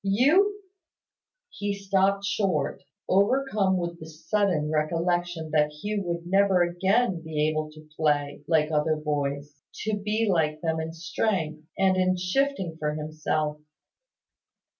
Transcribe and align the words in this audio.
You" 0.03 0.63
He 1.59 1.75
stopped 1.75 2.25
short, 2.25 2.81
overcome 3.07 3.77
with 3.77 3.99
the 3.99 4.07
sudden 4.09 4.71
recollection 4.71 5.51
that 5.51 5.69
Hugh 5.73 6.01
would 6.05 6.25
never 6.25 6.63
again 6.63 7.21
be 7.23 7.47
able 7.47 7.69
to 7.69 7.87
play 7.95 8.41
like 8.47 8.71
other 8.71 8.95
boys, 8.95 9.61
to 9.83 9.95
be 9.95 10.27
like 10.27 10.59
them 10.61 10.79
in 10.79 10.91
strength, 10.91 11.67
and 11.77 11.97
in 11.97 12.17
shifting 12.17 12.77
for 12.79 12.95
himself. 12.95 13.57